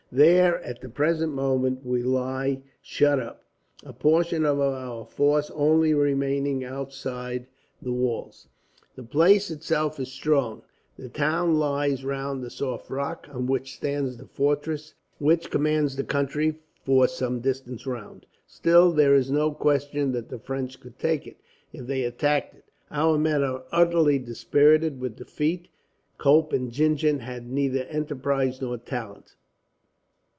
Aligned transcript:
There, 0.13 0.61
at 0.61 0.81
the 0.81 0.89
present 0.89 1.31
moment, 1.33 1.85
we 1.85 2.03
lie 2.03 2.63
shut 2.81 3.17
up, 3.17 3.45
a 3.85 3.93
portion 3.93 4.45
of 4.45 4.59
our 4.59 5.05
force 5.05 5.49
only 5.55 5.93
remaining 5.93 6.65
outside 6.65 7.47
the 7.81 7.93
walls. 7.93 8.49
"The 8.95 9.03
place 9.03 9.49
itself 9.49 10.01
is 10.01 10.11
strong. 10.11 10.63
The 10.97 11.07
town 11.07 11.55
lies 11.55 12.03
round 12.03 12.43
a 12.43 12.49
lofty 12.61 12.93
rock, 12.93 13.27
on 13.31 13.47
which 13.47 13.73
stands 13.77 14.17
the 14.17 14.25
fortress, 14.25 14.95
which 15.19 15.49
commands 15.49 15.95
the 15.95 16.03
country 16.03 16.59
for 16.83 17.07
some 17.07 17.39
distance 17.39 17.87
round. 17.87 18.25
Still, 18.45 18.91
there 18.91 19.15
is 19.15 19.31
no 19.31 19.53
question 19.53 20.11
that 20.11 20.27
the 20.27 20.39
French 20.39 20.81
could 20.81 20.99
take 20.99 21.25
it, 21.25 21.37
if 21.71 21.87
they 21.87 22.03
attacked 22.03 22.53
it. 22.53 22.65
Our 22.91 23.17
men 23.17 23.45
are 23.45 23.63
utterly 23.71 24.19
dispirited 24.19 24.99
with 24.99 25.15
defeat. 25.15 25.69
Cope 26.17 26.51
and 26.51 26.69
Gingen 26.69 27.19
have 27.19 27.45
neither 27.45 27.83
enterprise 27.85 28.59
nor 28.61 28.77
talent. 28.77 29.35